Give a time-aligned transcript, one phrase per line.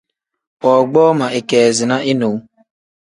[0.61, 2.37] Woogboo ma ikeezina inewu.